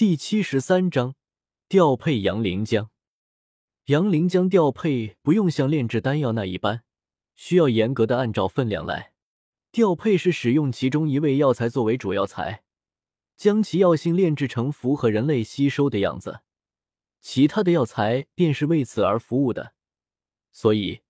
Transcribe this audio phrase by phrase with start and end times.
[0.00, 1.14] 第七十三章
[1.68, 2.88] 调配杨灵浆。
[3.88, 6.84] 杨灵浆调配不用像炼制丹药那一般，
[7.34, 9.12] 需要严格的按照分量来
[9.70, 12.62] 调配，是使用其中一味药材作为主药材，
[13.36, 16.40] 将其药性炼制成符合人类吸收的样子，
[17.20, 19.74] 其他的药材便是为此而服务的。
[20.50, 21.02] 所以，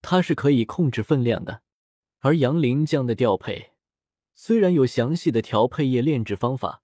[0.00, 1.60] 它是可以控制分量的。
[2.20, 3.72] 而杨灵浆的调配，
[4.34, 6.82] 虽然有详细的调配液炼制方法。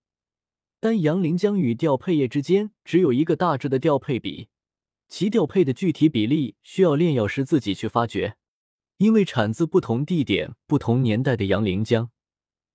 [0.80, 4.48] 但阳灵浆与调配液之间只有一个大致的调配比，
[5.09, 8.37] 其调配的具体比例需要炼药师自己去发掘。
[8.98, 12.09] 因为产自不同地点、不同年代的阳灵浆，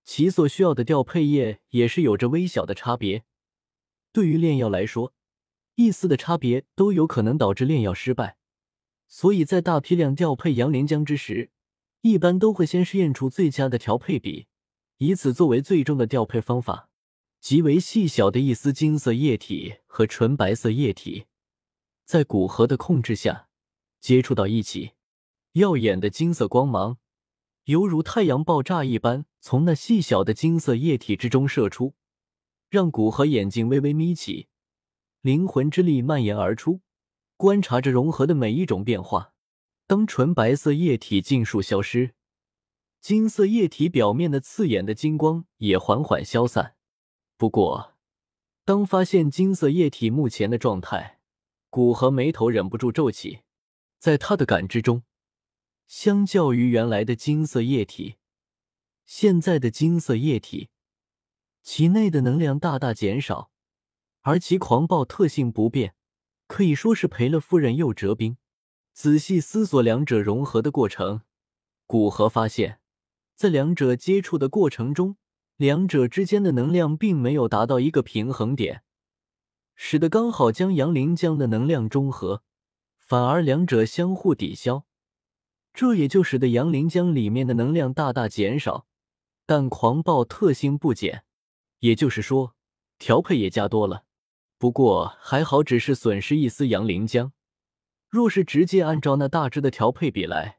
[0.04, 3.24] 其所需要的调配液也是有着微小的差别。
[4.14, 5.16] 对于炼药来说，
[5.74, 8.38] 一丝的差别都有可能导致炼药失败。
[9.08, 11.50] 所以在大批量调配阳灵浆之时，
[12.02, 14.46] 一般都会先试验出最佳的调配比，
[15.00, 16.91] 以此作为最终的调配方法。
[17.42, 21.26] 极为细小的一丝金色液体和纯白色液体，
[22.06, 23.48] 在古河的控制下
[24.00, 24.92] 接触到一起，
[25.54, 27.00] 耀眼的金色光芒
[27.64, 31.96] 犹如太阳爆炸一般，从那细小的金色液体之中射出，
[32.70, 34.48] 让古河眼睛微微眯起，
[35.22, 36.82] 灵魂之力蔓延而出，
[37.38, 39.34] 观察着融合的每一种变化。
[39.88, 42.14] 当纯白色液体尽数消失，
[43.02, 46.76] 金色液体表面的刺眼的金光也缓缓消散。
[47.42, 47.96] 不过，
[48.66, 51.20] 当发现金色液体目前的状态，
[51.72, 53.40] 古河眉头忍不住皱起。
[53.98, 55.02] 在他的感知中，
[55.88, 58.18] 相较于原来的金色液体，
[59.06, 60.70] 现在的金色液体
[61.64, 63.50] 其内的能量大大减少，
[64.22, 65.96] 而其狂暴特性不变，
[66.46, 68.38] 可以说是赔了夫人又折兵。
[68.94, 71.22] 仔细思索两者融合的过程，
[71.88, 72.80] 古河发现，
[73.36, 75.18] 在两者接触的过程中。
[75.62, 78.82] 两者之间的能量并没有达到一个平衡点，
[79.76, 82.42] 使得刚好将阳灵浆的能量中和，
[82.98, 84.86] 反而两者相互抵消，
[85.72, 88.88] 这也就使得阳灵浆里面的能量大大减少，
[89.46, 91.26] 但狂暴特性不减，
[91.82, 92.56] 也就是说
[92.98, 94.06] 调配也加多了。
[94.58, 97.30] 不过还好，只是损失一丝阳灵浆，
[98.10, 100.58] 若是直接按照那大致的调配比来，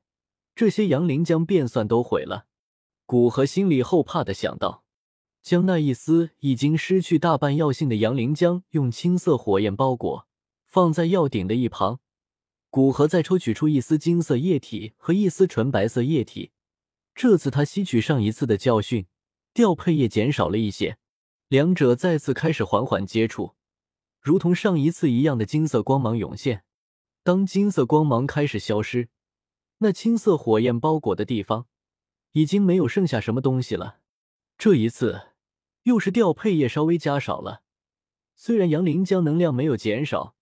[0.54, 2.46] 这些阳灵浆便算都毁了。
[3.04, 4.84] 古河心里后怕的想到。
[5.42, 10.28] 将那一丝已经失去大半药性的阳灵浆用青色火焰包裹，
[10.66, 11.98] 放在药鼎的一旁。
[12.70, 16.52] 古河再抽取出一丝金色液体和一丝纯白色液体。
[17.14, 19.06] 这次他吸取上一次的教训，
[19.52, 20.96] 调配液减少了一些。
[21.48, 23.56] 两者再次开始缓缓接触，
[24.20, 26.62] 如同上一次一样的金色光芒涌现。
[27.24, 29.08] 当金色光芒开始消失，
[29.78, 31.66] 那青色火焰包裹的地方
[32.30, 33.98] 已经没有剩下什么东西了。
[34.56, 35.31] 这一次。
[35.84, 37.62] 又是调配液稍微加少了，
[38.36, 40.36] 虽然杨凌江能量没有减少，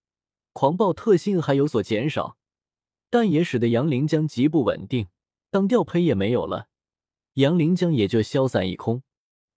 [0.52, 2.36] 狂暴特性还有所减少，
[3.08, 5.08] 但也使得杨凌江极不稳定。
[5.50, 6.68] 当调配液没有了，
[7.34, 9.02] 杨凌江也就消散一空。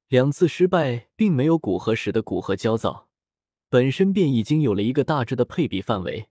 [0.08, 3.10] 两次失败并没有古河使得古河焦躁，
[3.70, 6.30] 本身便已经有了一个大致的配比范围。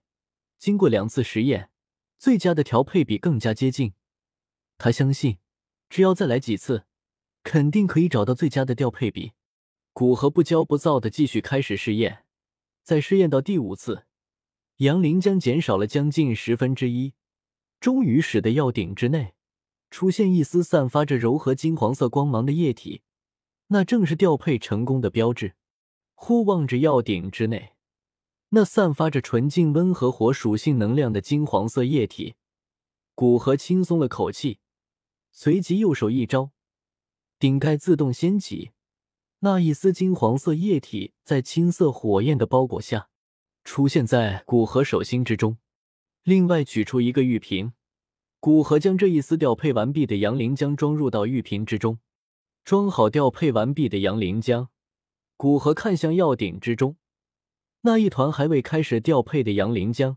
[0.57, 1.69] 经过两次实验，
[2.17, 3.93] 最佳的调配比更加接近。
[4.77, 5.37] 他相信，
[5.89, 6.85] 只要再来几次，
[7.43, 9.33] 肯定可以找到最佳的调配比。
[9.93, 12.25] 古河不骄不躁的继续开始试验，
[12.81, 14.05] 在试验到第五次，
[14.77, 17.13] 阳灵将减少了将近十分之一，
[17.79, 19.35] 终于使得药鼎之内
[19.91, 23.03] 出现一丝散发着柔和金黄色光芒的液体，
[23.67, 25.53] 那正是调配成功的标志。
[26.15, 27.73] 忽望着药鼎之内
[28.49, 32.33] 那散发着纯净温和火属性能量的金黄色液体，
[33.13, 34.57] 古河轻松了口气，
[35.31, 36.49] 随即右手一招，
[37.37, 38.71] 顶盖自动掀起。
[39.45, 43.09] 那一丝金黄色液体在青色火焰的包裹下，
[43.65, 45.57] 出现在古河手心之中。
[46.23, 47.73] 另外取出一个玉瓶，
[48.39, 51.99] 古河将这一丝调配完毕的阳灵浆装入到玉瓶之中。
[52.63, 54.69] 装好调配完毕的阳灵浆，
[55.35, 56.95] 古河看向药鼎之中
[57.81, 60.15] 那一团还未开始调配的阳灵浆，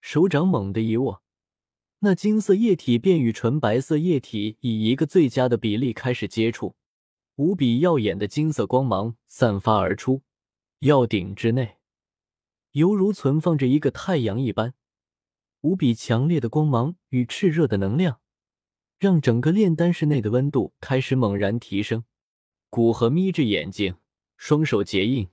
[0.00, 1.22] 手掌猛地一握，
[1.98, 6.74] 那金色液体便与纯白色液体以一个最佳的比例开始接触。
[7.36, 10.22] 无比耀眼的金色光芒散发而出，
[10.78, 11.78] 药鼎之内
[12.70, 14.74] 犹如存放着一个太阳一般，
[15.62, 18.20] 无比强烈的光芒与炽热的能量，
[19.00, 22.04] 让整个炼丹室内的温度开始猛然提升。
[22.70, 23.96] 古河眯着眼睛，
[24.36, 25.28] 双手结印，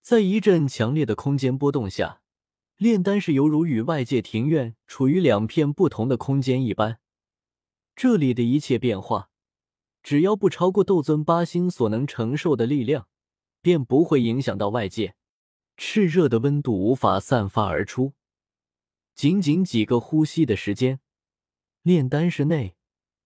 [0.00, 2.22] 在一阵强烈的空间波动下，
[2.76, 7.00] 炼丹室犹如与外界庭院处于两片不同的空间一般，
[7.96, 9.31] 这里的一切变化。
[10.02, 13.08] 只要不超过斗尊八星所能承受的力量，
[13.60, 15.14] 便不会影响到外界，
[15.76, 18.14] 炽热的温度无法散发而出。
[19.14, 21.00] 仅仅几个呼吸的时间，
[21.82, 22.74] 炼丹室内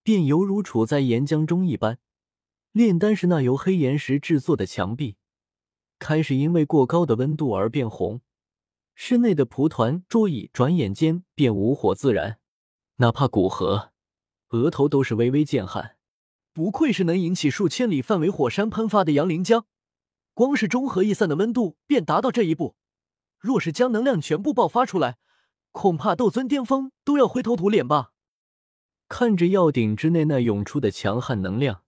[0.03, 1.99] 便犹如处在岩浆中一般。
[2.73, 5.17] 炼丹室那由黑岩石制作的墙壁
[5.99, 8.21] 开始因为过高的温度而变红，
[8.95, 12.39] 室内的蒲团、桌椅转眼间便无火自燃，
[12.97, 13.93] 哪怕古河
[14.51, 15.96] 额头都是微微见汗。
[16.57, 19.67] 不愧是能引起数千里范围火山喷发的阳陵江，
[20.33, 22.77] 光是中和易散的温度便达到这一步。
[23.39, 25.19] 若是将能量全部爆发出来，
[25.71, 28.13] 恐怕斗尊巅峰都要灰头土脸吧。
[29.07, 31.83] 看着药鼎之内那涌出的强悍能量。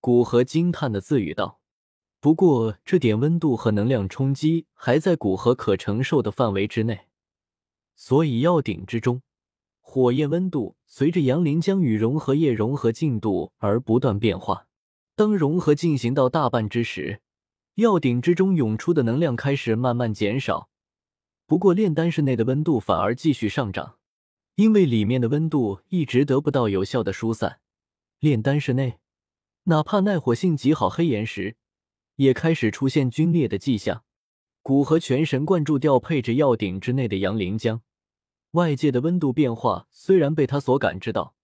[0.00, 1.62] 古河惊叹的自语道
[2.20, 7.08] ：“不过这点温度和能量冲击还在古河可承受的范围之内，
[7.96, 9.22] 所以药鼎之中
[9.94, 14.66] 火焰温度随着阳林江与融合液融合进度而不断变化。
[15.14, 17.20] 当融合进行到大半之时，
[17.76, 20.68] 药鼎之中涌出的能量开始慢慢减少。
[21.46, 23.98] 不过炼丹室内的温度反而继续上涨，
[24.56, 27.60] 因为里面的温度一直得不到有效的疏散。
[28.18, 28.98] 炼丹室内。”
[29.70, 31.54] 哪怕耐火性极好，黑岩石
[32.16, 34.02] 也开始出现龟裂的迹象。
[34.60, 37.78] 古河全神贯注调配着药鼎之内的阳灵浆，
[38.54, 41.34] 外界的温度变化虽然被他所感知到，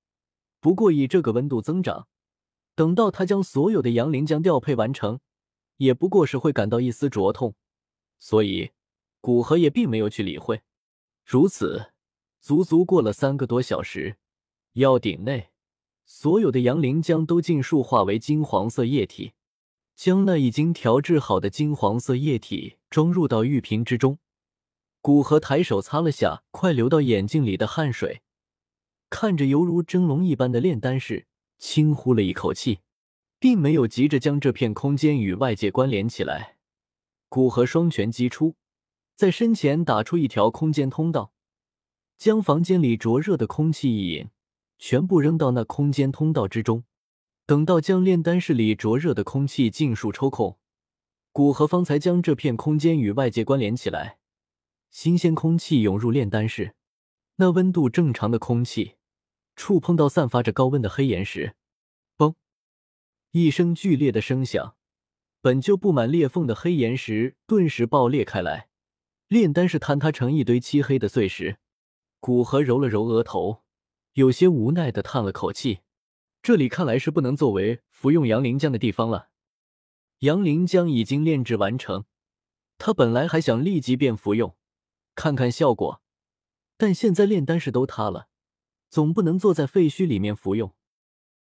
[0.60, 2.06] 不过以这个温度增长，
[2.76, 5.18] 等到他将所有的阳灵浆调配完成，
[5.78, 7.56] 也不过是会感到一丝灼痛，
[8.20, 8.70] 所以
[9.20, 10.62] 古河也并没有去理会。
[11.24, 11.92] 如此，
[12.40, 14.16] 足足过了三个多小时，
[14.74, 15.48] 药鼎内。
[16.04, 19.32] 所有的阳灵浆都尽数化为金黄色液体，
[19.96, 24.18] 将那已经调制好的金黄色液体装入到玉瓶之中。
[25.02, 28.20] 古河抬手擦了下快流到眼睛里的汗水，
[29.08, 31.26] 看着犹如蒸笼一般的炼丹室，
[31.58, 32.80] 轻呼了一口气，
[33.38, 36.58] 并没有急着将这片空间与外界关联起来。
[37.30, 38.56] 古河双拳击出，
[39.16, 41.32] 在身前打出一条空间通道，
[42.18, 44.28] 将房间里灼热的空气一引。
[44.78, 46.84] 全部扔到那空间通道之中。
[47.44, 50.58] 等到将炼丹室里灼热的空气尽数抽空，
[51.32, 54.19] 古河方才将这片空间与外界关联起来。
[54.90, 56.74] 新鲜空气涌入炼丹室，
[57.36, 58.96] 那温度正常的空气
[59.54, 61.54] 触碰到散发着高温的黑岩石，
[62.16, 62.34] 嘣！
[63.30, 64.76] 一声剧烈的声响，
[65.40, 68.68] 本就布满裂缝的黑岩石顿时爆裂开来，
[69.28, 71.58] 炼丹室坍塌成一堆漆黑的碎石。
[72.18, 73.62] 古河揉了揉额头。
[74.14, 75.78] 有些无奈的叹了口气，
[76.42, 79.28] 这里看来是不能作为服用杨灵浆的地方了。
[80.18, 82.06] 杨灵浆已经炼制完成，
[82.76, 84.56] 他本来还想立即便服用，
[85.22, 86.00] 看看效果，
[86.78, 88.28] 但现在炼丹室都塌了，
[88.88, 90.74] 总不能坐在废墟里面服用。